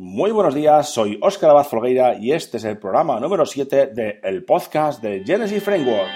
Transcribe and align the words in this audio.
Muy 0.00 0.30
buenos 0.30 0.54
días, 0.54 0.90
soy 0.90 1.18
Óscar 1.20 1.50
Abad 1.50 1.64
Folgueira 1.66 2.16
y 2.20 2.30
este 2.30 2.58
es 2.58 2.64
el 2.64 2.78
programa 2.78 3.18
número 3.18 3.44
7 3.44 3.88
del 3.88 4.44
podcast 4.44 5.02
de 5.02 5.24
Genesis 5.26 5.60
Framework. 5.60 6.08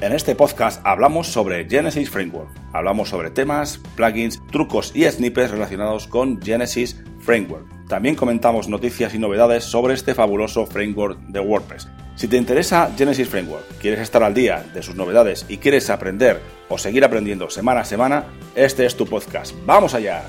En 0.00 0.14
este 0.14 0.34
podcast 0.34 0.80
hablamos 0.86 1.26
sobre 1.26 1.68
Genesis 1.68 2.08
Framework. 2.08 2.48
Hablamos 2.72 3.10
sobre 3.10 3.28
temas, 3.28 3.76
plugins, 3.94 4.40
trucos 4.50 4.96
y 4.96 5.04
snippets 5.04 5.50
relacionados 5.50 6.06
con 6.06 6.40
Genesis 6.40 7.04
Framework. 7.18 7.79
También 7.90 8.14
comentamos 8.14 8.68
noticias 8.68 9.14
y 9.14 9.18
novedades 9.18 9.64
sobre 9.64 9.94
este 9.94 10.14
fabuloso 10.14 10.64
framework 10.64 11.18
de 11.26 11.40
WordPress. 11.40 11.88
Si 12.14 12.28
te 12.28 12.36
interesa 12.36 12.88
Genesis 12.96 13.28
Framework, 13.28 13.64
quieres 13.80 13.98
estar 13.98 14.22
al 14.22 14.32
día 14.32 14.64
de 14.72 14.80
sus 14.80 14.94
novedades 14.94 15.44
y 15.48 15.56
quieres 15.56 15.90
aprender 15.90 16.40
o 16.68 16.78
seguir 16.78 17.04
aprendiendo 17.04 17.50
semana 17.50 17.80
a 17.80 17.84
semana, 17.84 18.26
este 18.54 18.86
es 18.86 18.96
tu 18.96 19.06
podcast. 19.06 19.56
¡Vamos 19.66 19.94
allá! 19.94 20.22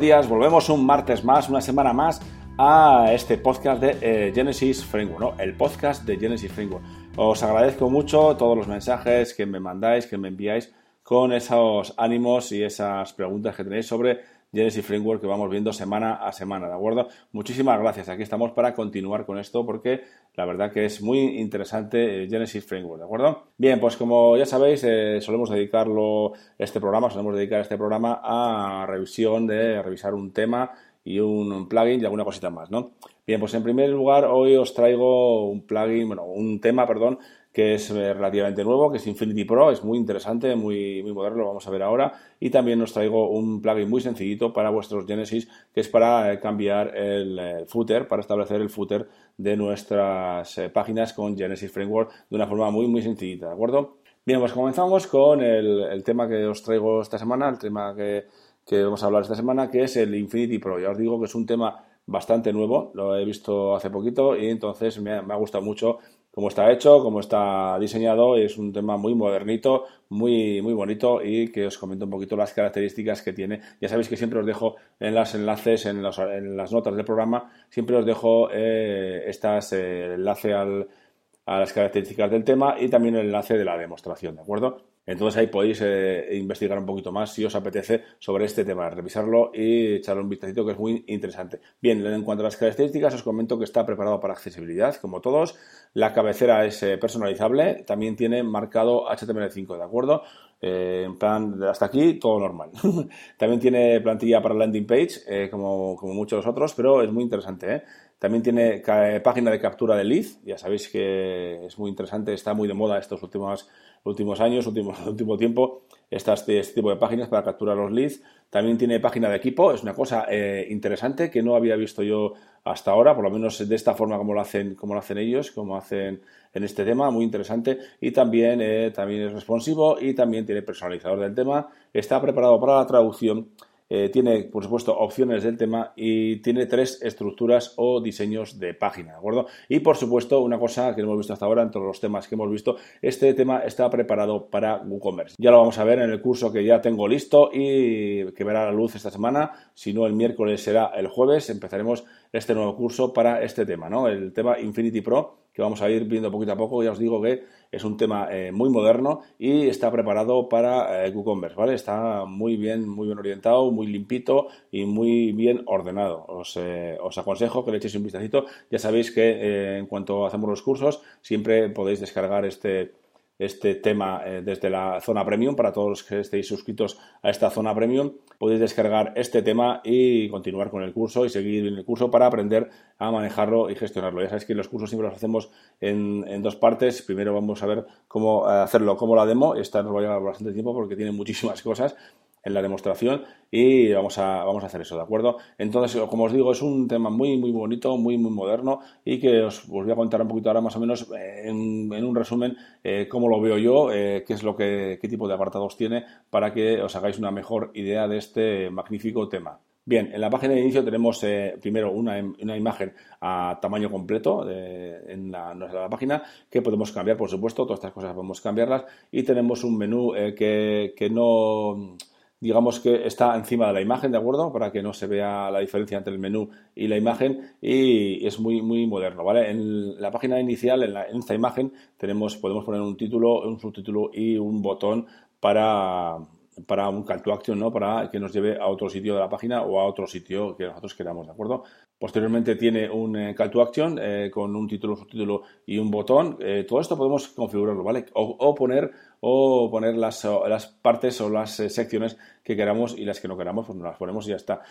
Días, 0.00 0.28
volvemos 0.28 0.68
un 0.68 0.86
martes 0.86 1.24
más, 1.24 1.48
una 1.48 1.60
semana 1.60 1.92
más 1.92 2.20
a 2.56 3.10
este 3.12 3.38
podcast 3.38 3.80
de 3.80 3.96
eh, 4.00 4.32
Genesis 4.34 4.84
Framework, 4.84 5.20
¿no? 5.20 5.34
el 5.42 5.54
podcast 5.54 6.04
de 6.04 6.16
Genesis 6.16 6.52
Framework. 6.52 6.84
Os 7.16 7.42
agradezco 7.42 7.90
mucho 7.90 8.36
todos 8.36 8.56
los 8.56 8.68
mensajes 8.68 9.34
que 9.34 9.46
me 9.46 9.58
mandáis, 9.58 10.06
que 10.06 10.16
me 10.16 10.28
enviáis 10.28 10.72
con 11.02 11.32
esos 11.32 11.94
ánimos 11.96 12.52
y 12.52 12.62
esas 12.62 13.12
preguntas 13.12 13.56
que 13.56 13.64
tenéis 13.64 13.86
sobre 13.86 14.20
Genesis 14.52 14.84
Framework 14.84 15.20
que 15.20 15.26
vamos 15.26 15.50
viendo 15.50 15.72
semana 15.72 16.14
a 16.14 16.32
semana, 16.32 16.68
¿de 16.68 16.74
acuerdo? 16.74 17.08
Muchísimas 17.32 17.78
gracias. 17.78 18.08
Aquí 18.08 18.22
estamos 18.22 18.52
para 18.52 18.74
continuar 18.74 19.26
con 19.26 19.38
esto 19.38 19.66
porque 19.66 20.02
la 20.34 20.46
verdad 20.46 20.72
que 20.72 20.86
es 20.86 21.02
muy 21.02 21.18
interesante 21.38 22.24
eh, 22.24 22.28
Genesis 22.28 22.64
Framework, 22.64 23.00
¿de 23.00 23.04
acuerdo? 23.04 23.48
Bien, 23.58 23.78
pues 23.78 23.96
como 23.96 24.36
ya 24.36 24.46
sabéis, 24.46 24.84
eh, 24.84 25.20
solemos 25.20 25.50
dedicarlo, 25.50 26.32
este 26.56 26.80
programa, 26.80 27.10
solemos 27.10 27.36
dedicar 27.36 27.60
este 27.60 27.76
programa 27.76 28.20
a 28.22 28.86
revisión 28.86 29.46
de 29.46 29.82
revisar 29.82 30.14
un 30.14 30.32
tema 30.32 30.72
y 31.04 31.20
un 31.20 31.68
plugin 31.68 32.00
y 32.00 32.04
alguna 32.04 32.24
cosita 32.24 32.50
más, 32.50 32.70
¿no? 32.70 32.92
Bien, 33.26 33.40
pues 33.40 33.52
en 33.54 33.62
primer 33.62 33.90
lugar 33.90 34.24
hoy 34.24 34.56
os 34.56 34.72
traigo 34.72 35.48
un 35.48 35.66
plugin, 35.66 36.06
bueno, 36.06 36.24
un 36.24 36.60
tema, 36.60 36.86
perdón, 36.86 37.18
que 37.58 37.74
es 37.74 37.90
eh, 37.90 38.14
relativamente 38.14 38.62
nuevo, 38.62 38.88
que 38.88 38.98
es 38.98 39.06
Infinity 39.08 39.44
Pro, 39.44 39.72
es 39.72 39.82
muy 39.82 39.98
interesante, 39.98 40.54
muy, 40.54 41.02
muy 41.02 41.12
moderno, 41.12 41.38
lo 41.38 41.48
vamos 41.48 41.66
a 41.66 41.70
ver 41.72 41.82
ahora. 41.82 42.12
Y 42.38 42.50
también 42.50 42.80
os 42.82 42.92
traigo 42.92 43.30
un 43.30 43.60
plugin 43.60 43.90
muy 43.90 44.00
sencillito 44.00 44.52
para 44.52 44.70
vuestros 44.70 45.06
Genesis, 45.06 45.48
que 45.74 45.80
es 45.80 45.88
para 45.88 46.32
eh, 46.32 46.38
cambiar 46.38 46.96
el, 46.96 47.66
footer, 47.66 48.06
para 48.06 48.20
establecer 48.20 48.60
el 48.60 48.70
footer 48.70 49.08
de 49.36 49.56
nuestras 49.56 50.56
eh, 50.56 50.70
páginas 50.70 51.12
con 51.12 51.36
Genesis 51.36 51.72
Framework 51.72 52.12
de 52.30 52.36
una 52.36 52.46
forma 52.46 52.70
muy, 52.70 52.86
muy 52.86 53.02
sencillita, 53.02 53.48
¿de 53.48 53.54
acuerdo? 53.54 53.96
Bien, 54.24 54.38
pues 54.38 54.52
comenzamos 54.52 55.08
con 55.08 55.42
el, 55.42 56.00
tema 56.04 56.28
que 56.28 56.46
os 56.46 56.62
traigo 56.62 57.02
esta 57.02 57.18
semana, 57.18 57.48
el 57.48 57.58
tema 57.58 57.92
que, 57.96 58.26
que 58.64 58.84
vamos 58.84 59.02
a 59.02 59.06
hablar 59.06 59.22
esta 59.22 59.34
semana, 59.34 59.68
que 59.68 59.82
es 59.82 59.96
el 59.96 60.14
Infinity 60.14 60.60
Pro. 60.60 60.78
Ya 60.78 60.90
os 60.90 60.98
digo 60.98 61.18
que 61.18 61.24
es 61.24 61.34
un 61.34 61.44
tema 61.44 61.84
bastante 62.06 62.52
nuevo, 62.52 62.92
lo 62.94 63.16
he 63.16 63.24
visto 63.24 63.74
hace 63.74 63.90
poquito 63.90 64.36
y 64.36 64.48
entonces 64.48 64.98
me 65.00 65.20
me 65.22 65.34
ha 65.34 65.36
gustado 65.36 65.62
mucho 65.62 65.98
cómo 66.38 66.50
está 66.50 66.70
hecho, 66.70 67.02
cómo 67.02 67.18
está 67.18 67.76
diseñado. 67.80 68.36
Es 68.36 68.58
un 68.58 68.72
tema 68.72 68.96
muy 68.96 69.12
modernito, 69.12 69.86
muy, 70.10 70.62
muy 70.62 70.72
bonito 70.72 71.20
y 71.20 71.50
que 71.50 71.66
os 71.66 71.76
comento 71.76 72.04
un 72.04 72.12
poquito 72.12 72.36
las 72.36 72.52
características 72.52 73.22
que 73.22 73.32
tiene. 73.32 73.60
Ya 73.80 73.88
sabéis 73.88 74.08
que 74.08 74.16
siempre 74.16 74.38
os 74.38 74.46
dejo 74.46 74.76
en 75.00 75.16
los 75.16 75.34
enlaces, 75.34 75.86
en, 75.86 76.00
las 76.00 76.72
notas 76.72 76.94
del 76.94 77.04
programa, 77.04 77.50
siempre 77.68 77.96
os 77.96 78.06
dejo 78.06 78.50
eh, 78.52 79.24
estas, 79.26 79.72
eh, 79.72 80.14
enlace 80.14 80.54
a 80.54 81.58
las 81.58 81.72
características 81.72 82.30
del 82.30 82.44
tema 82.44 82.76
y 82.78 82.88
también 82.88 83.16
el 83.16 83.26
enlace 83.26 83.58
de 83.58 83.64
la 83.64 83.76
demostración, 83.76 84.36
¿de 84.36 84.42
acuerdo? 84.42 84.87
Entonces 85.08 85.38
ahí 85.38 85.46
podéis 85.46 85.80
eh, 85.82 86.36
investigar 86.36 86.78
un 86.78 86.84
poquito 86.84 87.10
más 87.10 87.32
si 87.32 87.42
os 87.42 87.54
apetece 87.54 88.02
sobre 88.18 88.44
este 88.44 88.62
tema, 88.62 88.90
revisarlo 88.90 89.50
y 89.54 89.94
echarle 89.94 90.22
un 90.22 90.28
vistacito 90.28 90.66
que 90.66 90.72
es 90.72 90.78
muy 90.78 91.02
interesante. 91.06 91.60
Bien, 91.80 92.04
en 92.04 92.22
cuanto 92.22 92.42
a 92.42 92.44
las 92.44 92.58
características 92.58 93.14
os 93.14 93.22
comento 93.22 93.56
que 93.56 93.64
está 93.64 93.86
preparado 93.86 94.20
para 94.20 94.34
accesibilidad, 94.34 94.94
como 94.96 95.22
todos. 95.22 95.56
La 95.94 96.12
cabecera 96.12 96.66
es 96.66 96.82
eh, 96.82 96.98
personalizable, 96.98 97.84
también 97.86 98.16
tiene 98.16 98.42
marcado 98.42 99.06
HTML5, 99.08 99.78
¿de 99.78 99.82
acuerdo? 99.82 100.22
Eh, 100.60 101.04
en 101.06 101.16
plan, 101.16 101.62
hasta 101.62 101.86
aquí 101.86 102.18
todo 102.18 102.38
normal. 102.38 102.70
también 103.38 103.60
tiene 103.60 104.02
plantilla 104.02 104.42
para 104.42 104.54
landing 104.56 104.86
page, 104.86 105.48
como, 105.50 105.96
como 105.96 106.12
muchos 106.12 106.46
otros, 106.46 106.74
pero 106.74 107.02
es 107.02 107.10
muy 107.10 107.22
interesante. 107.22 107.82
También 108.18 108.42
tiene 108.42 108.82
página 109.24 109.50
de 109.50 109.60
captura 109.60 109.96
de 109.96 110.04
lead, 110.04 110.26
ya 110.44 110.58
sabéis 110.58 110.88
que 110.88 111.64
es 111.64 111.78
muy 111.78 111.88
interesante, 111.88 112.34
está 112.34 112.52
muy 112.52 112.66
de 112.66 112.74
moda 112.74 112.98
estos 112.98 113.22
últimos 113.22 113.70
últimos 114.04 114.40
años, 114.40 114.66
último, 114.66 115.36
tiempo, 115.38 115.82
este, 116.10 116.62
tipo 116.62 116.90
de 116.90 116.96
páginas 116.96 117.28
para 117.28 117.44
capturar 117.44 117.76
los 117.76 117.92
leads. 117.92 118.22
También 118.50 118.78
tiene 118.78 118.98
página 118.98 119.28
de 119.28 119.36
equipo, 119.36 119.72
es 119.72 119.82
una 119.82 119.94
cosa 119.94 120.26
eh, 120.28 120.66
interesante 120.70 121.30
que 121.30 121.42
no 121.42 121.54
había 121.54 121.76
visto 121.76 122.02
yo 122.02 122.32
hasta 122.64 122.90
ahora, 122.90 123.14
por 123.14 123.24
lo 123.24 123.30
menos 123.30 123.66
de 123.66 123.74
esta 123.74 123.94
forma 123.94 124.16
como 124.16 124.32
lo 124.34 124.40
hacen, 124.40 124.74
como 124.74 124.94
lo 124.94 125.00
hacen 125.00 125.18
ellos, 125.18 125.50
como 125.50 125.76
hacen 125.76 126.22
en 126.54 126.64
este 126.64 126.84
tema, 126.84 127.10
muy 127.10 127.24
interesante. 127.24 127.78
Y 128.00 128.10
también, 128.10 128.60
eh, 128.60 128.90
también 128.90 129.28
es 129.28 129.32
responsivo 129.32 129.98
y 130.00 130.14
también 130.14 130.46
tiene 130.46 130.62
personalizador 130.62 131.20
del 131.20 131.34
tema. 131.34 131.68
Está 131.92 132.20
preparado 132.20 132.58
para 132.58 132.76
la 132.76 132.86
traducción 132.86 133.50
eh, 133.88 134.10
tiene, 134.10 134.44
por 134.44 134.64
supuesto, 134.64 134.96
opciones 134.96 135.42
del 135.42 135.56
tema 135.56 135.92
y 135.96 136.36
tiene 136.42 136.66
tres 136.66 137.00
estructuras 137.02 137.74
o 137.76 138.00
diseños 138.00 138.58
de 138.58 138.74
página, 138.74 139.12
¿de 139.12 139.18
acuerdo? 139.18 139.46
Y, 139.68 139.80
por 139.80 139.96
supuesto, 139.96 140.40
una 140.40 140.58
cosa 140.58 140.94
que 140.94 141.02
no 141.02 141.08
hemos 141.08 141.18
visto 141.18 141.32
hasta 141.32 141.46
ahora 141.46 141.62
en 141.62 141.70
todos 141.70 141.86
los 141.86 142.00
temas 142.00 142.28
que 142.28 142.34
hemos 142.34 142.50
visto, 142.50 142.76
este 143.00 143.32
tema 143.34 143.60
está 143.60 143.88
preparado 143.88 144.48
para 144.50 144.82
WooCommerce. 144.82 145.36
Ya 145.38 145.50
lo 145.50 145.58
vamos 145.58 145.78
a 145.78 145.84
ver 145.84 146.00
en 146.00 146.10
el 146.10 146.20
curso 146.20 146.52
que 146.52 146.64
ya 146.64 146.80
tengo 146.80 147.08
listo 147.08 147.50
y 147.52 148.32
que 148.32 148.44
verá 148.44 148.64
la 148.64 148.72
luz 148.72 148.94
esta 148.94 149.10
semana. 149.10 149.52
Si 149.74 149.92
no, 149.92 150.06
el 150.06 150.12
miércoles 150.12 150.62
será 150.62 150.92
el 150.96 151.08
jueves. 151.08 151.48
Empezaremos 151.50 152.04
este 152.32 152.54
nuevo 152.54 152.76
curso 152.76 153.12
para 153.12 153.42
este 153.42 153.64
tema, 153.64 153.88
¿no? 153.88 154.08
El 154.08 154.32
tema 154.32 154.58
Infinity 154.58 155.00
Pro 155.00 155.47
que 155.58 155.62
vamos 155.62 155.82
a 155.82 155.90
ir 155.90 156.04
viendo 156.04 156.30
poquito 156.30 156.52
a 156.52 156.56
poco. 156.56 156.84
Ya 156.84 156.92
os 156.92 157.00
digo 157.00 157.20
que 157.20 157.42
es 157.72 157.82
un 157.82 157.96
tema 157.96 158.28
eh, 158.30 158.52
muy 158.52 158.70
moderno 158.70 159.22
y 159.40 159.66
está 159.66 159.90
preparado 159.90 160.48
para 160.48 161.04
eh, 161.04 161.10
WooCommerce, 161.10 161.56
¿vale? 161.56 161.74
Está 161.74 162.24
muy 162.26 162.56
bien, 162.56 162.88
muy 162.88 163.08
bien 163.08 163.18
orientado, 163.18 163.72
muy 163.72 163.88
limpito 163.88 164.46
y 164.70 164.84
muy 164.84 165.32
bien 165.32 165.64
ordenado. 165.66 166.24
Os, 166.28 166.56
eh, 166.56 166.96
os 167.02 167.18
aconsejo 167.18 167.64
que 167.64 167.72
le 167.72 167.78
echéis 167.78 167.96
un 167.96 168.04
vistacito. 168.04 168.44
Ya 168.70 168.78
sabéis 168.78 169.10
que 169.10 169.30
eh, 169.30 169.78
en 169.78 169.86
cuanto 169.86 170.24
hacemos 170.24 170.48
los 170.48 170.62
cursos 170.62 171.02
siempre 171.22 171.68
podéis 171.70 171.98
descargar 171.98 172.44
este 172.44 172.92
este 173.38 173.74
tema 173.76 174.22
eh, 174.24 174.42
desde 174.44 174.70
la 174.70 175.00
zona 175.00 175.24
premium. 175.24 175.54
Para 175.54 175.72
todos 175.72 175.88
los 175.88 176.02
que 176.02 176.20
estéis 176.20 176.46
suscritos 176.48 176.98
a 177.22 177.30
esta 177.30 177.50
zona 177.50 177.74
premium, 177.74 178.12
podéis 178.38 178.60
descargar 178.60 179.12
este 179.16 179.42
tema 179.42 179.80
y 179.84 180.28
continuar 180.28 180.70
con 180.70 180.82
el 180.82 180.92
curso 180.92 181.24
y 181.24 181.28
seguir 181.28 181.66
en 181.66 181.74
el 181.74 181.84
curso 181.84 182.10
para 182.10 182.26
aprender 182.26 182.70
a 182.98 183.10
manejarlo 183.10 183.70
y 183.70 183.76
gestionarlo. 183.76 184.20
Ya 184.20 184.28
sabéis 184.28 184.44
que 184.44 184.54
los 184.54 184.68
cursos 184.68 184.90
siempre 184.90 185.08
los 185.08 185.16
hacemos 185.16 185.50
en, 185.80 186.24
en 186.26 186.42
dos 186.42 186.56
partes. 186.56 187.02
Primero 187.02 187.32
vamos 187.32 187.62
a 187.62 187.66
ver 187.66 187.86
cómo 188.08 188.48
eh, 188.48 188.52
hacerlo 188.54 188.96
como 188.96 189.14
la 189.14 189.26
demo. 189.26 189.54
Esta 189.54 189.82
nos 189.82 189.94
va 189.94 190.00
a 190.00 190.02
llevar 190.02 190.22
bastante 190.22 190.52
tiempo 190.52 190.74
porque 190.74 190.96
tiene 190.96 191.12
muchísimas 191.12 191.62
cosas 191.68 191.96
en 192.42 192.54
la 192.54 192.62
demostración 192.62 193.22
y 193.50 193.92
vamos 193.92 194.18
a, 194.18 194.44
vamos 194.44 194.62
a 194.62 194.66
hacer 194.66 194.82
eso, 194.82 194.96
¿de 194.96 195.02
acuerdo? 195.02 195.38
Entonces, 195.56 196.00
como 196.02 196.24
os 196.24 196.32
digo, 196.32 196.52
es 196.52 196.62
un 196.62 196.86
tema 196.86 197.10
muy, 197.10 197.36
muy 197.36 197.50
bonito, 197.50 197.96
muy, 197.96 198.18
muy 198.18 198.30
moderno 198.30 198.80
y 199.04 199.18
que 199.18 199.42
os, 199.42 199.66
voy 199.66 199.90
a 199.90 199.96
contar 199.96 200.22
un 200.22 200.28
poquito 200.28 200.50
ahora 200.50 200.60
más 200.60 200.76
o 200.76 200.80
menos 200.80 201.10
eh, 201.16 201.44
en, 201.46 202.04
un 202.04 202.14
resumen 202.14 202.56
eh, 202.84 203.08
cómo 203.08 203.28
lo 203.28 203.40
veo 203.40 203.58
yo, 203.58 203.92
eh, 203.92 204.24
qué 204.26 204.34
es 204.34 204.42
lo 204.42 204.54
que, 204.56 204.98
qué 205.00 205.08
tipo 205.08 205.26
de 205.26 205.34
apartados 205.34 205.76
tiene 205.76 206.04
para 206.30 206.52
que 206.52 206.82
os 206.82 206.94
hagáis 206.96 207.18
una 207.18 207.30
mejor 207.30 207.70
idea 207.74 208.06
de 208.06 208.18
este 208.18 208.70
magnífico 208.70 209.28
tema. 209.28 209.58
Bien, 209.84 210.10
en 210.12 210.20
la 210.20 210.28
página 210.28 210.52
de 210.52 210.60
inicio 210.60 210.84
tenemos 210.84 211.24
primero 211.62 211.90
una, 211.90 212.22
una, 212.42 212.56
imagen 212.58 212.92
a 213.22 213.58
tamaño 213.62 213.90
completo 213.90 214.46
en, 214.46 215.32
la, 215.32 215.54
la, 215.54 215.88
página 215.88 216.22
que 216.50 216.60
podemos 216.60 216.92
cambiar, 216.92 217.16
por 217.16 217.30
supuesto, 217.30 217.64
todas 217.64 217.78
estas 217.78 217.92
cosas 217.92 218.12
podemos 218.12 218.42
cambiarlas 218.42 218.84
y 219.10 219.22
tenemos 219.22 219.64
un 219.64 219.78
menú 219.78 220.12
que, 220.36 220.92
que 220.94 221.08
no 221.08 221.96
digamos 222.40 222.80
que 222.80 223.06
está 223.06 223.34
encima 223.36 223.68
de 223.68 223.72
la 223.74 223.80
imagen, 223.80 224.12
¿de 224.12 224.18
acuerdo? 224.18 224.52
Para 224.52 224.70
que 224.70 224.82
no 224.82 224.92
se 224.92 225.06
vea 225.06 225.50
la 225.50 225.60
diferencia 225.60 225.98
entre 225.98 226.12
el 226.12 226.18
menú 226.18 226.50
y 226.74 226.86
la 226.88 226.96
imagen 226.96 227.56
y 227.60 228.26
es 228.26 228.38
muy, 228.38 228.62
muy 228.62 228.86
moderno, 228.86 229.24
¿vale? 229.24 229.50
En 229.50 230.00
la 230.00 230.10
página 230.10 230.40
inicial, 230.40 230.82
en, 230.82 230.96
en 230.96 231.18
esta 231.18 231.34
imagen, 231.34 231.72
tenemos, 231.96 232.36
podemos 232.36 232.64
poner 232.64 232.80
un 232.80 232.96
título, 232.96 233.40
un 233.42 233.58
subtítulo 233.58 234.10
y 234.12 234.36
un 234.36 234.62
botón 234.62 235.06
para 235.40 236.18
para 236.66 236.88
un 236.88 237.04
call 237.04 237.22
to 237.22 237.32
action, 237.32 237.58
¿no? 237.58 237.72
Para 237.72 238.10
que 238.10 238.18
nos 238.18 238.32
lleve 238.32 238.58
a 238.58 238.66
otro 238.66 238.88
sitio 238.88 239.14
de 239.14 239.20
la 239.20 239.28
página 239.28 239.62
o 239.62 239.80
a 239.80 239.84
otro 239.84 240.06
sitio 240.06 240.56
que 240.56 240.66
nosotros 240.66 240.94
queramos, 240.94 241.26
¿de 241.26 241.32
acuerdo? 241.32 241.64
Posteriormente 241.98 242.54
tiene 242.54 242.88
un 242.88 243.16
eh, 243.16 243.34
call 243.34 243.50
to 243.50 243.60
action 243.60 243.98
eh, 244.00 244.30
con 244.32 244.54
un 244.54 244.68
título, 244.68 244.94
subtítulo 244.94 245.42
y 245.66 245.78
un 245.78 245.90
botón. 245.90 246.36
Eh, 246.38 246.64
todo 246.66 246.80
esto 246.80 246.96
podemos 246.96 247.26
configurarlo, 247.26 247.82
¿vale? 247.82 248.06
O, 248.12 248.54
poner, 248.54 248.92
o 249.18 249.68
poner 249.68 249.96
las, 249.96 250.24
las, 250.24 250.66
partes 250.66 251.20
o 251.20 251.28
las 251.28 251.56
secciones 251.56 252.16
que 252.44 252.54
queramos 252.54 252.96
y 252.96 253.04
las 253.04 253.18
que 253.20 253.26
no 253.26 253.36
queramos, 253.36 253.66
pues 253.66 253.76
nos 253.76 253.88
las 253.88 253.96
ponemos 253.96 254.26
y 254.26 254.30
ya 254.30 254.36
está. 254.36 254.62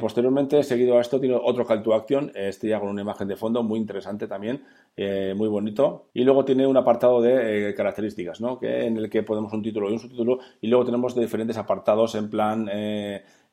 posteriormente, 0.00 0.62
seguido 0.62 0.96
a 0.96 1.00
esto, 1.00 1.18
tiene 1.18 1.34
otro 1.34 1.66
call 1.66 1.82
to 1.82 1.92
action, 1.92 2.30
este 2.34 2.68
ya 2.68 2.78
con 2.78 2.88
una 2.88 3.02
imagen 3.02 3.26
de 3.26 3.36
fondo 3.36 3.64
muy 3.64 3.80
interesante 3.80 4.28
también, 4.28 4.62
muy 4.96 5.48
bonito. 5.48 6.06
Y 6.14 6.22
luego 6.22 6.44
tiene 6.44 6.66
un 6.66 6.76
apartado 6.76 7.20
de 7.20 7.74
características, 7.76 8.40
¿no? 8.40 8.58
Que, 8.58 8.86
en 8.86 8.96
el 8.96 9.10
que 9.10 9.22
podemos 9.22 9.52
un 9.52 9.62
título 9.62 9.90
y 9.90 9.94
un 9.94 9.98
subtítulo 9.98 10.38
y 10.62 10.68
luego 10.68 10.86
tenemos 10.86 11.14
diferentes 11.14 11.58
apartados 11.58 12.14
en 12.14 12.30
plan 12.30 12.70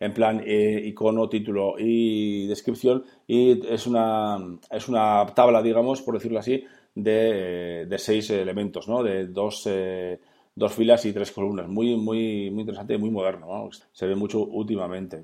en 0.04 0.14
plan 0.14 0.44
eh, 0.46 0.82
icono, 0.86 1.30
título 1.30 1.76
y 1.80 2.46
descripción 2.48 3.06
y 3.26 3.66
es 3.68 3.88
una, 3.88 4.38
es 4.70 4.90
una 4.90 5.26
tabla, 5.34 5.62
digamos, 5.62 6.02
por 6.02 6.16
decirlo 6.16 6.40
así, 6.40 6.66
de, 6.94 7.96
seis 7.98 8.30
elementos, 8.32 8.90
¿no? 8.90 9.02
De 9.02 9.28
dos, 9.28 9.64
eh, 9.66 10.20
dos 10.56 10.74
filas 10.74 11.06
y 11.06 11.14
tres 11.14 11.32
columnas. 11.32 11.70
Muy, 11.70 11.96
muy, 11.96 12.52
muy 12.52 12.62
interesante 12.62 12.96
y 12.96 12.98
muy 12.98 13.12
moderno, 13.12 13.70
Se 13.94 14.06
ve 14.06 14.16
mucho 14.16 14.46
últimamente. 14.46 15.24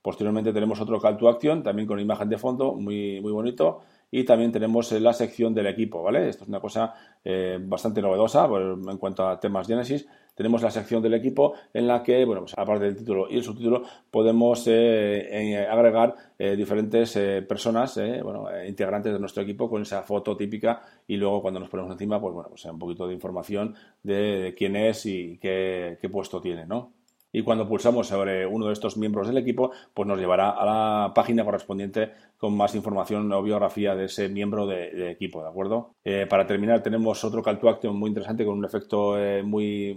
Posteriormente 0.00 0.52
tenemos 0.52 0.80
otro 0.80 1.00
call 1.00 1.16
to 1.16 1.28
action, 1.28 1.64
también 1.64 1.88
con 1.88 1.98
imagen 1.98 2.28
de 2.28 2.38
fondo, 2.38 2.74
muy, 2.74 3.20
muy 3.20 3.32
bonito. 3.32 3.80
Y 4.12 4.22
también 4.22 4.52
tenemos 4.52 4.92
la 4.92 5.12
sección 5.12 5.52
del 5.54 5.66
equipo, 5.66 6.04
¿vale? 6.04 6.28
Esto 6.28 6.44
es 6.44 6.48
una 6.48 6.60
cosa 6.60 6.94
eh, 7.24 7.58
bastante 7.60 8.00
novedosa 8.00 8.46
en 8.46 8.96
cuanto 8.98 9.26
a 9.26 9.40
temas 9.40 9.66
Genesis 9.66 10.06
tenemos 10.34 10.62
la 10.62 10.70
sección 10.70 11.02
del 11.02 11.14
equipo 11.14 11.54
en 11.72 11.86
la 11.86 12.02
que, 12.02 12.24
bueno, 12.24 12.42
pues 12.42 12.54
aparte 12.56 12.84
del 12.84 12.96
título 12.96 13.26
y 13.30 13.36
el 13.36 13.42
subtítulo, 13.42 13.82
podemos 14.10 14.64
eh, 14.66 15.66
agregar 15.70 16.14
eh, 16.38 16.56
diferentes 16.56 17.16
eh, 17.16 17.42
personas, 17.42 17.98
bueno, 18.22 18.46
integrantes 18.66 19.12
de 19.12 19.18
nuestro 19.18 19.42
equipo 19.42 19.70
con 19.70 19.82
esa 19.82 20.02
foto 20.02 20.36
típica 20.36 20.82
y 21.06 21.16
luego 21.16 21.42
cuando 21.42 21.60
nos 21.60 21.68
ponemos 21.68 21.92
encima, 21.92 22.20
pues 22.20 22.34
bueno, 22.34 22.48
pues 22.48 22.64
un 22.64 22.78
poquito 22.78 23.06
de 23.06 23.14
información 23.14 23.74
de, 24.02 24.54
quién 24.56 24.76
es 24.76 25.06
y 25.06 25.38
qué, 25.38 25.98
qué 26.00 26.08
puesto 26.08 26.40
tiene, 26.40 26.66
¿no? 26.66 26.92
Y 27.34 27.42
cuando 27.42 27.68
pulsamos 27.68 28.06
sobre 28.06 28.46
uno 28.46 28.68
de 28.68 28.72
estos 28.72 28.96
miembros 28.96 29.26
del 29.26 29.36
equipo, 29.36 29.72
pues 29.92 30.06
nos 30.06 30.18
llevará 30.18 30.50
a 30.50 30.64
la 30.64 31.12
página 31.12 31.44
correspondiente 31.44 32.12
con 32.38 32.56
más 32.56 32.76
información 32.76 33.30
o 33.32 33.42
biografía 33.42 33.96
de 33.96 34.04
ese 34.04 34.28
miembro 34.28 34.68
de, 34.68 35.10
equipo, 35.10 35.42
¿de 35.42 35.48
acuerdo? 35.48 35.96
Eh, 36.04 36.26
para 36.30 36.46
terminar, 36.46 36.80
tenemos 36.80 37.24
otro 37.24 37.42
call 37.42 37.58
to 37.58 37.68
action 37.68 37.96
muy 37.96 38.08
interesante 38.08 38.44
con 38.44 38.56
un 38.56 38.64
efecto 38.64 39.18
eh, 39.18 39.42
muy, 39.42 39.94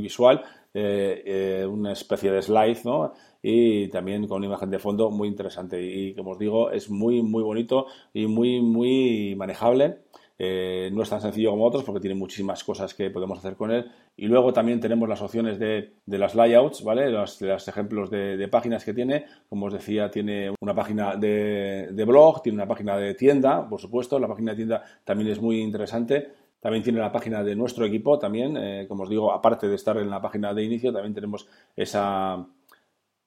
visual, 0.00 0.42
eh, 0.74 1.64
una 1.70 1.92
especie 1.92 2.32
de 2.32 2.42
slide, 2.42 2.78
¿no? 2.84 3.12
Y 3.40 3.86
también 3.88 4.26
con 4.26 4.38
una 4.38 4.46
imagen 4.46 4.70
de 4.70 4.80
fondo 4.80 5.10
muy 5.10 5.28
interesante. 5.28 5.80
Y 5.80 6.12
como 6.14 6.32
os 6.32 6.38
digo, 6.40 6.72
es 6.72 6.90
muy, 6.90 7.22
muy 7.22 7.44
bonito 7.44 7.86
y 8.12 8.26
muy, 8.26 8.60
muy 8.60 9.36
manejable 9.36 10.00
eh, 10.42 10.88
no 10.94 11.02
es 11.02 11.10
tan 11.10 11.20
sencillo 11.20 11.50
como 11.50 11.66
otros 11.66 11.84
porque 11.84 12.00
tiene 12.00 12.14
muchísimas 12.14 12.64
cosas 12.64 12.94
que 12.94 13.10
podemos 13.10 13.38
hacer 13.38 13.56
con 13.56 13.70
él. 13.70 13.90
Y 14.16 14.26
luego 14.26 14.54
también 14.54 14.80
tenemos 14.80 15.06
las 15.06 15.20
opciones 15.20 15.58
de, 15.58 15.96
las 16.06 16.34
layouts, 16.34 16.82
¿vale? 16.82 17.10
Los, 17.10 17.42
ejemplos 17.68 18.08
de, 18.08 18.48
páginas 18.50 18.82
que 18.82 18.94
tiene. 18.94 19.26
Como 19.50 19.66
os 19.66 19.74
decía, 19.74 20.10
tiene 20.10 20.50
una 20.62 20.74
página 20.74 21.14
de, 21.14 22.04
blog, 22.06 22.40
tiene 22.40 22.56
una 22.56 22.66
página 22.66 22.96
de 22.96 23.12
tienda, 23.12 23.68
por 23.68 23.82
supuesto. 23.82 24.18
La 24.18 24.28
página 24.28 24.52
de 24.52 24.56
tienda 24.56 24.82
también 25.04 25.30
es 25.30 25.42
muy 25.42 25.60
interesante. 25.60 26.32
También 26.58 26.82
tiene 26.82 27.00
la 27.00 27.12
página 27.12 27.44
de 27.44 27.54
nuestro 27.54 27.84
equipo, 27.84 28.18
también, 28.18 28.56
eh, 28.56 28.86
como 28.88 29.02
os 29.02 29.10
digo, 29.10 29.32
aparte 29.32 29.68
de 29.68 29.74
estar 29.74 29.98
en 29.98 30.08
la 30.08 30.22
página 30.22 30.54
de 30.54 30.62
inicio, 30.62 30.92
también 30.92 31.14
tenemos 31.14 31.46
esa, 31.76 32.46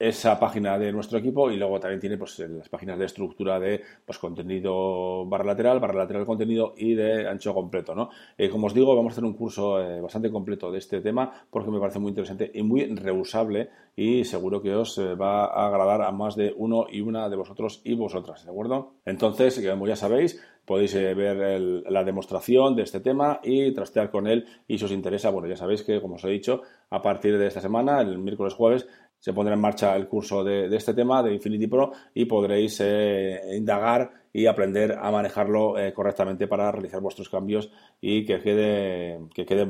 esa 0.08 0.38
página 0.38 0.78
de 0.78 0.92
nuestro 0.92 1.18
equipo 1.18 1.50
y 1.50 1.56
luego 1.56 1.80
también 1.80 2.00
tiene 2.02 2.18
pues, 2.18 2.38
las 2.40 2.68
páginas 2.68 3.00
de 3.00 3.06
estructura 3.06 3.60
de 3.60 3.82
pues, 4.06 4.18
contenido 4.18 5.26
barra 5.26 5.46
lateral, 5.46 5.80
barra 5.80 6.00
lateral 6.00 6.26
contenido 6.26 6.74
y 6.76 6.94
de 6.94 7.28
ancho 7.28 7.54
completo. 7.54 7.96
¿no? 7.96 8.10
Eh, 8.38 8.50
como 8.50 8.68
os 8.68 8.74
digo, 8.74 8.96
vamos 8.96 9.12
a 9.12 9.14
hacer 9.14 9.24
un 9.24 9.34
curso 9.34 9.82
eh, 9.82 10.02
bastante 10.02 10.30
completo 10.30 10.72
de 10.72 10.80
este 10.80 11.00
tema 11.02 11.32
porque 11.50 11.72
me 11.72 11.80
parece 11.80 12.00
muy 12.00 12.10
interesante 12.10 12.52
y 12.54 12.64
muy 12.64 12.86
reusable 12.96 13.70
y 13.96 14.26
seguro 14.26 14.62
que 14.62 14.76
os 14.76 14.98
eh, 14.98 15.16
va 15.16 15.46
a 15.46 15.68
agradar 15.68 16.02
a 16.02 16.12
más 16.12 16.36
de 16.36 16.54
uno 16.58 16.86
y 16.92 17.02
una 17.02 17.30
de 17.30 17.36
vosotros 17.38 17.82
y 17.86 17.96
vosotras, 17.96 18.44
¿de 18.44 18.52
acuerdo? 18.52 18.96
Entonces, 19.06 19.66
como 19.70 19.88
ya 19.88 19.96
sabéis, 19.96 20.44
podéis 20.66 20.94
ver 20.94 21.84
la 21.90 22.04
demostración 22.04 22.76
de 22.76 22.84
este 22.84 23.02
tema 23.02 23.40
y 23.44 23.74
trastear 23.74 24.10
con 24.10 24.28
él 24.28 24.46
y 24.68 24.78
si 24.78 24.86
os 24.86 24.92
interesa, 24.92 25.30
bueno, 25.30 25.48
ya 25.48 25.58
sabéis 25.58 25.84
que, 25.84 26.02
como 26.02 26.16
os 26.16 26.24
he 26.24 26.30
dicho, 26.30 26.62
a 26.90 27.02
partir 27.02 27.38
de 27.38 27.48
esta 27.48 27.60
semana, 27.60 28.00
el 28.02 28.18
miércoles 28.18 28.54
jueves, 28.54 28.88
se 29.24 29.32
pondrá 29.32 29.54
en 29.54 29.62
marcha 29.62 29.96
el 29.96 30.10
curso 30.10 30.44
de, 30.44 30.66
este 30.76 30.94
tema 30.94 31.24
de 31.24 31.34
Infinity 31.34 31.68
Pro 31.68 31.94
y 32.14 32.26
podréis 32.26 32.78
eh, 32.82 33.40
indagar 33.56 34.12
y 34.34 34.48
aprender 34.48 34.98
a 35.02 35.12
manejarlo 35.12 35.80
eh, 35.80 35.94
correctamente 35.94 36.46
para 36.46 36.70
realizar 36.74 37.00
vuestros 37.00 37.30
cambios 37.30 37.72
y 38.02 38.26
que 38.26 38.42
quede, 38.42 39.22
que 39.34 39.46
quede, 39.46 39.66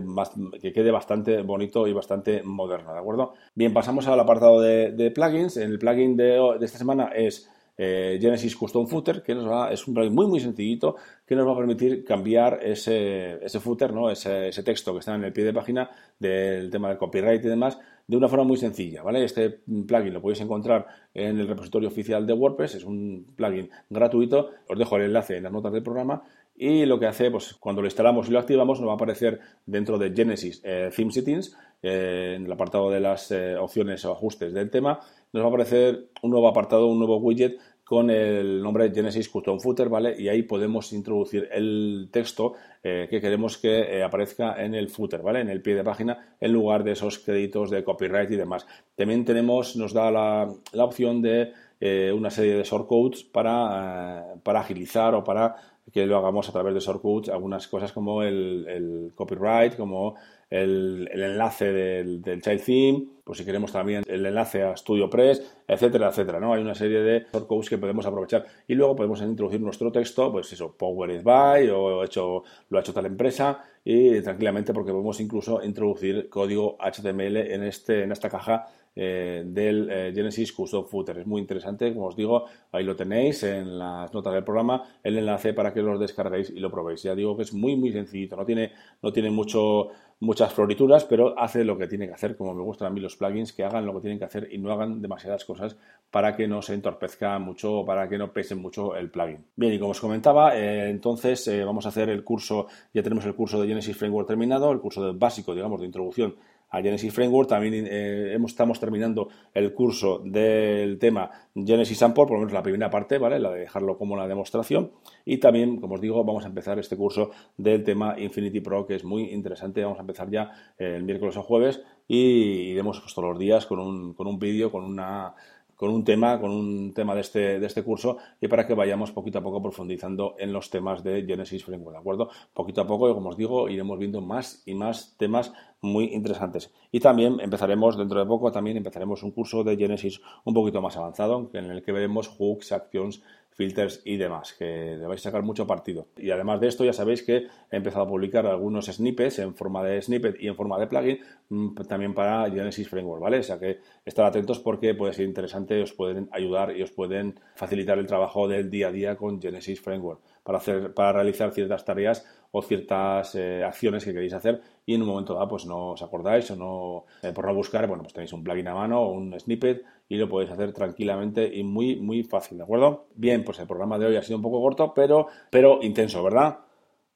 que 0.59 0.73
quede 0.73 0.89
bastante 0.89 1.43
bonito 1.43 1.85
y 1.85 1.93
bastante 1.93 2.41
moderno, 2.41 2.93
¿de 2.93 2.99
acuerdo? 2.99 3.33
Bien, 3.53 3.71
pasamos 3.71 4.07
al 4.07 4.19
apartado 4.19 4.59
de, 4.59 5.11
plugins. 5.13 5.57
El 5.57 5.77
plugin 5.77 6.17
de, 6.17 6.57
esta 6.59 6.79
semana 6.79 7.11
es 7.13 7.47
eh, 7.77 8.17
Genesis 8.19 8.55
Custom 8.55 8.87
Footer, 8.87 9.21
que 9.21 9.35
nos 9.35 9.47
va, 9.47 9.71
es 9.71 9.87
un 9.87 9.93
plugin 9.93 10.15
muy 10.15 10.25
muy 10.25 10.39
sencillito 10.39 10.95
que 11.27 11.35
nos 11.35 11.47
va 11.47 11.51
a 11.51 11.57
permitir 11.57 12.03
cambiar 12.03 12.59
ese, 12.63 13.45
ese 13.45 13.59
footer, 13.59 13.93
¿no? 13.93 14.09
ese, 14.09 14.47
ese 14.47 14.63
texto 14.63 14.93
que 14.93 14.99
está 14.99 15.13
en 15.13 15.25
el 15.25 15.31
pie 15.31 15.43
de 15.43 15.53
página 15.53 15.91
del 16.17 16.71
tema 16.71 16.89
del 16.89 16.97
copyright 16.97 17.45
y 17.45 17.49
demás, 17.49 17.77
de 18.07 18.17
una 18.17 18.27
forma 18.27 18.43
muy 18.43 18.57
sencilla, 18.57 19.01
¿vale? 19.01 19.23
Este 19.23 19.49
plugin 19.49 20.13
lo 20.13 20.21
podéis 20.21 20.41
encontrar 20.41 20.85
en 21.13 21.39
el 21.39 21.47
repositorio 21.47 21.87
oficial 21.87 22.25
de 22.27 22.33
WordPress, 22.33 22.75
es 22.75 22.83
un 22.83 23.33
plugin 23.35 23.69
gratuito, 23.89 24.49
os 24.67 24.77
dejo 24.77 24.97
el 24.97 25.03
enlace 25.03 25.37
en 25.37 25.43
las 25.43 25.51
notas 25.51 25.71
del 25.71 25.83
programa 25.83 26.23
y 26.55 26.85
lo 26.85 26.99
que 26.99 27.07
hace, 27.07 27.31
pues 27.31 27.53
cuando 27.55 27.81
lo 27.81 27.87
instalamos 27.87 28.27
y 28.27 28.31
lo 28.31 28.39
activamos, 28.39 28.79
nos 28.79 28.87
va 28.87 28.93
a 28.93 28.95
aparecer 28.95 29.39
dentro 29.65 29.97
de 29.97 30.11
Genesis 30.13 30.61
eh, 30.63 30.89
Theme 30.95 31.11
Settings, 31.11 31.57
eh, 31.81 32.33
en 32.35 32.45
el 32.45 32.51
apartado 32.51 32.91
de 32.91 32.99
las 32.99 33.31
eh, 33.31 33.55
opciones 33.55 34.05
o 34.05 34.11
ajustes 34.11 34.53
del 34.53 34.69
tema, 34.69 34.99
nos 35.31 35.41
va 35.41 35.47
a 35.47 35.49
aparecer 35.49 36.09
un 36.21 36.31
nuevo 36.31 36.47
apartado, 36.47 36.87
un 36.87 36.99
nuevo 36.99 37.17
widget 37.17 37.57
con 37.83 38.09
el 38.09 38.61
nombre 38.61 38.91
Genesis 38.93 39.29
Custom 39.29 39.59
Footer, 39.59 39.89
¿vale? 39.89 40.15
Y 40.17 40.29
ahí 40.29 40.43
podemos 40.43 40.93
introducir 40.93 41.49
el 41.51 42.09
texto 42.11 42.53
eh, 42.81 43.07
que 43.09 43.19
queremos 43.19 43.57
que 43.57 43.97
eh, 43.97 44.03
aparezca 44.03 44.63
en 44.63 44.73
el 44.73 44.89
footer, 44.89 45.21
¿vale? 45.21 45.41
En 45.41 45.49
el 45.49 45.61
pie 45.61 45.75
de 45.75 45.83
página, 45.83 46.35
en 46.39 46.53
lugar 46.53 46.83
de 46.83 46.93
esos 46.93 47.19
créditos 47.19 47.69
de 47.69 47.83
copyright 47.83 48.31
y 48.31 48.37
demás. 48.37 48.65
También 48.95 49.25
tenemos, 49.25 49.75
nos 49.75 49.93
da 49.93 50.11
la, 50.11 50.49
opción 50.83 51.21
de 51.21 51.51
eh, 51.81 52.13
una 52.15 52.29
serie 52.29 52.55
de 52.55 52.63
shortcodes 52.63 53.23
para, 53.23 54.35
para 54.43 54.61
agilizar 54.61 55.13
o 55.15 55.23
para 55.23 55.55
que 55.91 56.05
lo 56.05 56.17
hagamos 56.17 56.47
a 56.47 56.53
través 56.53 56.73
de 56.73 56.79
shortcodes, 56.79 57.29
algunas 57.29 57.67
cosas 57.67 57.91
como 57.91 58.23
el, 58.23 58.65
el 58.69 59.11
copyright, 59.13 59.75
como 59.75 60.15
el, 60.53 61.09
enlace 61.11 61.71
del, 61.71 62.41
child 62.41 62.63
theme, 62.63 63.05
pues 63.23 63.39
si 63.39 63.45
queremos 63.45 63.71
también 63.71 64.03
el 64.07 64.23
enlace 64.23 64.61
a 64.61 64.77
StudioPress, 64.77 65.63
etcétera, 65.67 66.09
etcétera, 66.09 66.39
¿no? 66.39 66.53
Hay 66.53 66.61
una 66.61 66.75
serie 66.75 66.99
de 66.99 67.25
shortcodes 67.33 67.69
que 67.69 67.79
podemos 67.79 68.05
aprovechar 68.05 68.45
y 68.67 68.75
luego 68.75 68.95
podemos 68.95 69.19
introducir 69.21 69.59
nuestro 69.61 69.91
texto, 69.91 70.31
pues 70.31 70.53
eso, 70.53 70.75
Powered 70.77 71.23
by 71.23 71.69
o 71.69 72.03
hecho, 72.03 72.43
lo 72.69 72.77
ha 72.77 72.81
hecho 72.81 72.93
tal 72.93 73.07
empresa 73.07 73.63
y 73.83 74.21
tranquilamente 74.21 74.73
porque 74.73 74.91
podemos 74.91 75.19
incluso 75.19 75.63
introducir 75.63 76.29
código 76.29 76.77
HTML 76.79 77.37
en, 77.37 77.63
este, 77.63 78.03
en 78.03 78.11
esta 78.11 78.29
caja 78.29 78.67
eh, 78.95 79.43
del 79.45 79.89
eh, 79.89 80.11
Genesis 80.13 80.53
Custom 80.53 80.85
Footer. 80.85 81.19
Es 81.19 81.27
muy 81.27 81.41
interesante, 81.41 81.93
como 81.93 82.07
os 82.07 82.15
digo, 82.15 82.45
ahí 82.71 82.83
lo 82.83 82.95
tenéis 82.95 83.43
en 83.43 83.77
las 83.77 84.13
notas 84.13 84.33
del 84.33 84.43
programa, 84.43 84.83
el 85.03 85.17
enlace 85.17 85.53
para 85.53 85.73
que 85.73 85.81
lo 85.81 85.97
descarguéis 85.97 86.49
y 86.49 86.59
lo 86.59 86.69
probéis. 86.69 87.03
Ya 87.03 87.15
digo 87.15 87.35
que 87.35 87.43
es 87.43 87.53
muy, 87.53 87.75
muy 87.75 87.91
sencillito, 87.91 88.35
no 88.35 88.45
tiene, 88.45 88.71
no 89.01 89.11
tiene 89.11 89.29
mucho 89.29 89.89
muchas 90.23 90.53
florituras, 90.53 91.03
pero 91.03 91.37
hace 91.37 91.65
lo 91.65 91.77
que 91.77 91.87
tiene 91.87 92.07
que 92.07 92.13
hacer, 92.13 92.37
como 92.37 92.53
me 92.53 92.63
gustan 92.63 92.87
a 92.87 92.91
mí 92.91 93.01
los 93.01 93.17
plugins, 93.17 93.51
que 93.51 93.63
hagan 93.63 93.85
lo 93.85 93.93
que 93.93 94.01
tienen 94.01 94.19
que 94.19 94.25
hacer 94.25 94.47
y 94.51 94.57
no 94.57 94.71
hagan 94.71 95.01
demasiadas 95.01 95.43
cosas 95.43 95.75
para 96.09 96.35
que 96.35 96.47
no 96.47 96.61
se 96.61 96.73
entorpezca 96.73 97.37
mucho 97.39 97.79
o 97.79 97.85
para 97.85 98.07
que 98.07 98.17
no 98.17 98.31
pese 98.31 98.55
mucho 98.55 98.95
el 98.95 99.09
plugin. 99.09 99.45
Bien, 99.55 99.73
y 99.73 99.79
como 99.79 99.91
os 99.91 99.99
comentaba, 99.99 100.57
eh, 100.57 100.89
entonces 100.89 101.45
eh, 101.47 101.63
vamos 101.65 101.85
a 101.85 101.89
hacer 101.89 102.09
el 102.09 102.23
curso, 102.23 102.67
ya 102.93 103.03
tenemos 103.03 103.25
el 103.25 103.35
curso 103.35 103.61
de 103.61 103.67
Genesis 103.67 103.97
Framework 103.97 104.27
terminado, 104.27 104.71
el 104.71 104.79
curso 104.79 105.13
básico, 105.13 105.53
digamos, 105.53 105.81
de 105.81 105.87
introducción 105.87 106.35
a 106.73 106.81
Genesis 106.81 107.13
Framework. 107.13 107.47
También 107.47 107.87
eh, 107.89 108.35
estamos 108.45 108.79
terminando 108.79 109.29
el 109.53 109.73
curso 109.73 110.21
del 110.25 110.97
tema 110.97 111.29
Genesis 111.55 111.99
Sample, 111.99 112.25
por 112.25 112.33
lo 112.33 112.39
menos 112.39 112.51
la 112.51 112.63
primera 112.63 112.89
parte, 112.89 113.19
¿vale? 113.19 113.39
La 113.39 113.51
de 113.51 113.61
dejarlo 113.61 113.97
como 113.97 114.15
una 114.15 114.27
demostración. 114.27 114.91
Y 115.23 115.37
también, 115.37 115.79
como 115.79 115.95
os 115.95 116.01
digo, 116.01 116.23
vamos 116.25 116.43
a 116.43 116.47
empezar 116.47 116.79
este 116.79 116.97
curso 116.97 117.29
del 117.57 117.83
tema 117.83 118.19
Infinity 118.19 118.59
Pro, 118.59 118.85
que 118.85 118.95
es 118.95 119.05
muy 119.05 119.31
interesante. 119.31 119.83
Vamos 119.83 119.99
a 119.99 120.01
empezar 120.01 120.29
ya 120.29 120.51
eh, 120.79 120.95
el 120.97 121.03
miércoles 121.03 121.37
o 121.37 121.43
jueves 121.43 121.81
y 122.07 122.71
iremos 122.71 122.99
pues, 122.99 123.13
todos 123.13 123.29
los 123.29 123.39
días 123.39 123.65
con 123.65 123.79
un, 123.79 124.13
con 124.13 124.27
un 124.27 124.39
vídeo, 124.39 124.71
con 124.71 124.83
una 124.83 125.35
con 125.75 125.89
un 125.89 126.03
tema, 126.03 126.39
con 126.39 126.51
un 126.51 126.93
tema 126.93 127.15
de 127.15 127.21
este, 127.21 127.59
de 127.59 127.65
este 127.65 127.83
curso 127.83 128.17
y 128.39 128.47
para 128.47 128.65
que 128.65 128.73
vayamos 128.73 129.11
poquito 129.11 129.39
a 129.39 129.43
poco 129.43 129.61
profundizando 129.61 130.35
en 130.37 130.53
los 130.53 130.69
temas 130.69 131.03
de 131.03 131.25
Genesis 131.25 131.63
Framework, 131.65 131.95
¿de 131.95 131.99
acuerdo? 131.99 132.29
Poquito 132.53 132.81
a 132.81 132.87
poco, 132.87 133.13
como 133.13 133.29
os 133.29 133.37
digo, 133.37 133.69
iremos 133.69 133.97
viendo 133.99 134.21
más 134.21 134.63
y 134.65 134.75
más 134.75 135.15
temas 135.17 135.53
muy 135.81 136.05
interesantes. 136.05 136.73
Y 136.91 136.99
también 136.99 137.39
empezaremos, 137.41 137.97
dentro 137.97 138.19
de 138.19 138.25
poco, 138.25 138.51
también 138.51 138.77
empezaremos 138.77 139.21
un 139.23 139.31
curso 139.31 139.63
de 139.63 139.75
Genesis 139.75 140.21
un 140.45 140.53
poquito 140.53 140.81
más 140.81 140.95
avanzado, 140.95 141.49
en 141.53 141.65
el 141.65 141.83
que 141.83 141.91
veremos 141.91 142.29
hooks, 142.29 142.71
actions, 142.71 143.21
filters 143.53 144.01
y 144.05 144.17
demás, 144.17 144.53
que 144.53 144.97
le 144.97 145.17
sacar 145.17 145.43
mucho 145.43 145.67
partido. 145.67 146.07
Y 146.17 146.31
además 146.31 146.59
de 146.59 146.67
esto, 146.67 146.83
ya 146.83 146.93
sabéis 146.93 147.23
que 147.23 147.47
he 147.71 147.75
empezado 147.75 148.03
a 148.03 148.07
publicar 148.07 148.45
algunos 148.45 148.85
snippets 148.87 149.39
en 149.39 149.55
forma 149.55 149.83
de 149.83 150.01
snippet 150.01 150.41
y 150.41 150.47
en 150.47 150.55
forma 150.55 150.79
de 150.79 150.87
plugin 150.87 151.19
mm, 151.49 151.75
también 151.87 152.13
para 152.13 152.49
Genesis 152.49 152.89
Framework, 152.89 153.21
¿vale? 153.21 153.39
O 153.39 153.43
sea 153.43 153.59
que 153.59 153.79
estar 154.05 154.25
atentos 154.25 154.59
porque 154.59 154.95
puede 154.95 155.13
ser 155.13 155.25
interesante, 155.25 155.81
os 155.81 155.93
pueden 155.93 156.29
ayudar 156.31 156.75
y 156.75 156.81
os 156.81 156.91
pueden 156.91 157.39
facilitar 157.55 157.97
el 157.99 158.07
trabajo 158.07 158.47
del 158.47 158.69
día 158.69 158.87
a 158.87 158.91
día 158.91 159.15
con 159.15 159.41
Genesis 159.41 159.79
Framework 159.81 160.21
para, 160.43 160.57
hacer, 160.57 160.93
para 160.93 161.13
realizar 161.13 161.51
ciertas 161.51 161.85
tareas 161.85 162.25
o 162.51 162.61
ciertas 162.61 163.33
eh, 163.35 163.63
acciones 163.63 164.05
que 164.05 164.13
queréis 164.13 164.33
hacer 164.33 164.61
y 164.85 164.93
en 164.93 165.01
un 165.01 165.07
momento 165.07 165.33
dado 165.33 165.47
pues 165.47 165.65
no 165.65 165.91
os 165.91 166.01
acordáis 166.03 166.49
o 166.51 166.55
no, 166.55 167.05
eh, 167.23 167.31
por 167.33 167.45
no 167.45 167.55
buscar, 167.55 167.87
bueno, 167.87 168.03
pues 168.03 168.13
tenéis 168.13 168.33
un 168.33 168.43
plugin 168.43 168.67
a 168.67 168.75
mano 168.75 169.01
o 169.01 169.11
un 169.11 169.39
snippet 169.39 169.83
y 170.13 170.17
lo 170.17 170.29
podéis 170.29 170.51
hacer 170.51 170.71
tranquilamente 170.73 171.49
y 171.51 171.63
muy, 171.63 171.95
muy 171.95 172.21
fácil, 172.21 172.59
¿de 172.59 172.63
acuerdo? 172.63 173.07
Bien, 173.15 173.43
pues 173.43 173.57
el 173.57 173.65
programa 173.65 173.97
de 173.97 174.05
hoy 174.05 174.15
ha 174.15 174.21
sido 174.21 174.37
un 174.37 174.43
poco 174.43 174.61
corto, 174.61 174.93
pero, 174.93 175.25
pero 175.49 175.79
intenso, 175.81 176.23
¿verdad? 176.23 176.59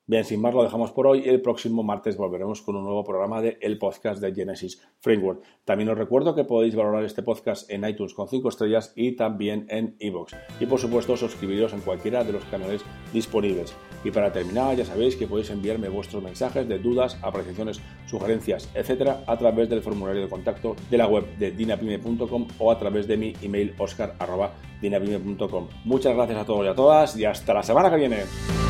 Bien, 0.09 0.23
sin 0.23 0.39
más 0.39 0.53
lo 0.53 0.63
dejamos 0.63 0.93
por 0.93 1.05
hoy. 1.05 1.23
El 1.25 1.41
próximo 1.41 1.83
martes 1.83 2.15
volveremos 2.15 2.61
con 2.61 2.77
un 2.77 2.85
nuevo 2.85 3.03
programa 3.03 3.41
de 3.41 3.57
el 3.59 3.77
podcast 3.77 4.21
de 4.21 4.33
Genesis 4.33 4.81
Framework. 5.01 5.43
También 5.65 5.89
os 5.89 5.97
recuerdo 5.97 6.33
que 6.33 6.45
podéis 6.45 6.77
valorar 6.77 7.03
este 7.03 7.23
podcast 7.23 7.69
en 7.69 7.83
iTunes 7.83 8.13
con 8.13 8.29
5 8.29 8.47
estrellas 8.47 8.93
y 8.95 9.17
también 9.17 9.65
en 9.67 9.97
iVoox. 9.99 10.31
Y 10.61 10.65
por 10.65 10.79
supuesto 10.79 11.17
suscribiros 11.17 11.73
en 11.73 11.81
cualquiera 11.81 12.23
de 12.23 12.31
los 12.31 12.45
canales 12.45 12.83
disponibles. 13.11 13.75
Y 14.05 14.11
para 14.11 14.31
terminar, 14.31 14.77
ya 14.77 14.85
sabéis 14.85 15.17
que 15.17 15.27
podéis 15.27 15.49
enviarme 15.49 15.89
vuestros 15.89 16.23
mensajes 16.23 16.69
de 16.69 16.79
dudas, 16.79 17.17
apreciaciones, 17.21 17.81
sugerencias, 18.05 18.69
etcétera, 18.75 19.25
a 19.27 19.37
través 19.37 19.67
del 19.67 19.81
formulario 19.81 20.21
de 20.21 20.29
contacto 20.29 20.77
de 20.89 20.97
la 20.97 21.07
web 21.07 21.25
de 21.37 21.51
dinapime.com 21.51 22.47
o 22.59 22.71
a 22.71 22.79
través 22.79 23.07
de 23.07 23.17
mi 23.17 23.33
email 23.41 23.75
oscar.dinapime.com. 23.77 25.67
Muchas 25.83 26.15
gracias 26.15 26.39
a 26.39 26.45
todos 26.45 26.65
y 26.65 26.69
a 26.69 26.75
todas 26.75 27.17
y 27.17 27.25
hasta 27.25 27.53
la 27.53 27.63
semana 27.63 27.89
que 27.89 27.97
viene. 27.97 28.66